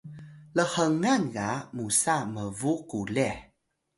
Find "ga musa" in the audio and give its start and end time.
1.35-2.15